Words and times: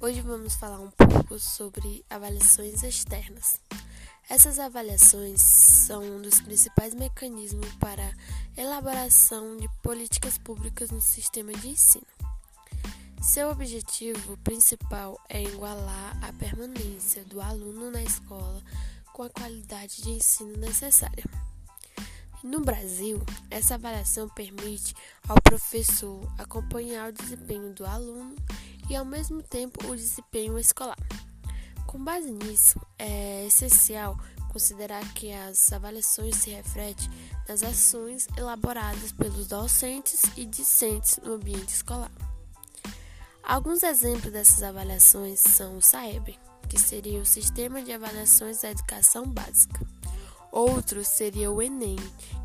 Hoje 0.00 0.20
vamos 0.20 0.56
falar 0.56 0.80
um 0.80 0.90
pouco 0.90 1.38
sobre 1.38 2.04
avaliações 2.10 2.82
externas. 2.82 3.60
Essas 4.28 4.58
avaliações 4.58 5.40
são 5.40 6.02
um 6.02 6.20
dos 6.20 6.40
principais 6.40 6.92
mecanismos 6.92 7.72
para 7.74 8.12
elaboração 8.56 9.56
de 9.56 9.68
políticas 9.80 10.38
públicas 10.38 10.90
no 10.90 11.00
sistema 11.00 11.52
de 11.52 11.68
ensino. 11.68 12.06
Seu 13.22 13.48
objetivo 13.48 14.36
principal 14.38 15.20
é 15.28 15.40
igualar 15.40 16.18
a 16.20 16.32
permanência 16.32 17.24
do 17.24 17.40
aluno 17.40 17.92
na 17.92 18.02
escola 18.02 18.60
com 19.12 19.22
a 19.22 19.30
qualidade 19.30 20.02
de 20.02 20.10
ensino 20.10 20.56
necessária. 20.56 21.24
No 22.42 22.60
Brasil, 22.60 23.22
essa 23.48 23.76
avaliação 23.76 24.28
permite 24.28 24.96
ao 25.28 25.40
professor 25.40 26.20
acompanhar 26.36 27.10
o 27.10 27.12
desempenho 27.12 27.72
do 27.72 27.86
aluno 27.86 28.34
e, 28.90 28.96
ao 28.96 29.04
mesmo 29.04 29.40
tempo, 29.42 29.86
o 29.86 29.94
desempenho 29.94 30.58
escolar. 30.58 30.98
Com 31.86 32.02
base 32.02 32.32
nisso, 32.32 32.80
é 32.98 33.46
essencial 33.46 34.18
considerar 34.52 35.02
que 35.14 35.32
as 35.32 35.72
avaliações 35.72 36.36
se 36.36 36.50
refletem 36.50 37.08
nas 37.48 37.62
ações 37.62 38.26
elaboradas 38.36 39.12
pelos 39.12 39.46
docentes 39.46 40.22
e 40.36 40.44
discentes 40.44 41.20
no 41.22 41.34
ambiente 41.34 41.74
escolar. 41.74 42.10
Alguns 43.42 43.84
exemplos 43.84 44.32
dessas 44.32 44.64
avaliações 44.64 45.38
são 45.40 45.76
o 45.76 45.82
SAEB, 45.82 46.36
que 46.68 46.78
seria 46.78 47.20
o 47.20 47.26
Sistema 47.26 47.82
de 47.82 47.92
Avaliações 47.92 48.62
da 48.62 48.70
Educação 48.70 49.26
Básica. 49.26 50.01
Outro 50.52 51.02
seria 51.02 51.50
o 51.50 51.62
Enem, 51.62 51.96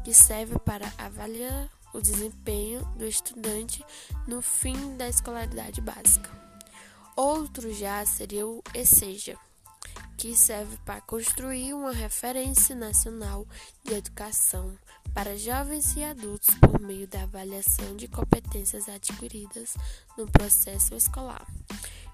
que 0.02 0.14
serve 0.14 0.58
para 0.60 0.90
avaliar 0.98 1.70
o 1.94 2.00
desempenho 2.00 2.86
do 2.98 3.06
estudante 3.06 3.84
no 4.26 4.42
fim 4.42 4.96
da 4.96 5.10
escolaridade 5.10 5.82
básica. 5.82 6.32
Outro 7.18 7.74
já 7.74 8.06
seria 8.06 8.48
o 8.48 8.64
ESEJA, 8.74 9.38
que 10.16 10.38
serve 10.38 10.78
para 10.86 11.02
construir 11.02 11.74
uma 11.74 11.92
referência 11.92 12.74
nacional 12.74 13.46
de 13.84 13.96
educação 13.96 14.74
para 15.14 15.38
jovens 15.38 15.94
e 15.98 16.04
adultos 16.04 16.56
por 16.62 16.80
meio 16.80 17.08
da 17.10 17.24
avaliação 17.24 17.98
de 17.98 18.08
competências 18.08 18.88
adquiridas 18.88 19.76
no 20.18 20.26
processo 20.32 20.96
escolar. 20.96 21.46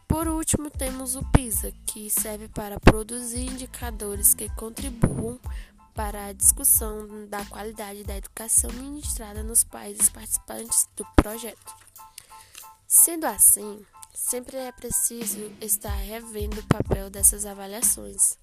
Por 0.08 0.28
último, 0.28 0.70
temos 0.70 1.16
o 1.16 1.24
PISA, 1.32 1.74
que 1.88 2.10
serve 2.10 2.48
para 2.48 2.80
produzir 2.80 3.46
indicadores 3.46 4.34
que 4.34 4.48
contribuam 4.50 5.40
para 5.94 6.26
a 6.26 6.34
discussão 6.34 7.28
da 7.28 7.46
qualidade 7.46 8.04
da 8.04 8.18
educação 8.18 8.72
ministrada 8.74 9.44
nos 9.44 9.64
países 9.64 10.10
participantes 10.10 10.88
do 10.96 11.06
projeto. 11.16 11.74
Sendo 12.88 13.26
assim, 13.26 13.86
sempre 14.14 14.58
é 14.58 14.72
preciso 14.72 15.52
estar 15.62 15.96
revendo 15.96 16.60
o 16.60 16.68
papel 16.68 17.10
dessas 17.10 17.46
avaliações, 17.46 18.38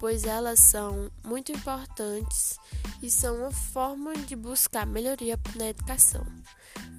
pois 0.00 0.24
elas 0.24 0.60
são 0.60 1.10
muito 1.24 1.52
importantes 1.52 2.58
e 3.02 3.10
são 3.10 3.36
uma 3.36 3.50
forma 3.50 4.14
de 4.14 4.36
buscar 4.36 4.86
melhoria 4.86 5.38
na 5.56 5.68
educação, 5.68 6.24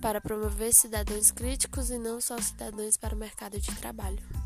para 0.01 0.21
promover 0.21 0.73
cidadãos 0.73 1.31
críticos 1.31 1.89
e 1.89 1.97
não 1.97 2.21
só 2.21 2.39
cidadãos 2.39 2.97
para 2.97 3.15
o 3.15 3.17
mercado 3.17 3.59
de 3.59 3.73
trabalho. 3.75 4.44